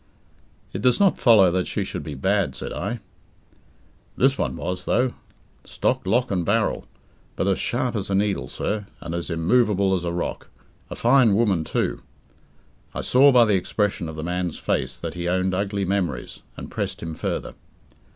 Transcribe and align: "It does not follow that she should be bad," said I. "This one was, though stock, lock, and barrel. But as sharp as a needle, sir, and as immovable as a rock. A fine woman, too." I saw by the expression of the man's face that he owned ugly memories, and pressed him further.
"It 0.73 0.81
does 0.81 0.99
not 0.99 1.19
follow 1.19 1.51
that 1.51 1.67
she 1.67 1.83
should 1.83 2.01
be 2.01 2.15
bad," 2.15 2.55
said 2.55 2.73
I. 2.73 3.01
"This 4.17 4.35
one 4.35 4.55
was, 4.55 4.85
though 4.85 5.13
stock, 5.63 6.07
lock, 6.07 6.31
and 6.31 6.43
barrel. 6.43 6.87
But 7.35 7.45
as 7.47 7.59
sharp 7.59 7.95
as 7.95 8.09
a 8.09 8.15
needle, 8.15 8.47
sir, 8.47 8.87
and 8.99 9.13
as 9.13 9.29
immovable 9.29 9.93
as 9.93 10.03
a 10.03 10.11
rock. 10.11 10.49
A 10.89 10.95
fine 10.95 11.35
woman, 11.35 11.63
too." 11.63 12.01
I 12.95 13.01
saw 13.01 13.31
by 13.31 13.45
the 13.45 13.53
expression 13.53 14.09
of 14.09 14.15
the 14.15 14.23
man's 14.23 14.57
face 14.57 14.97
that 14.97 15.13
he 15.13 15.27
owned 15.29 15.53
ugly 15.53 15.85
memories, 15.85 16.41
and 16.57 16.71
pressed 16.71 17.03
him 17.03 17.13
further. 17.13 17.53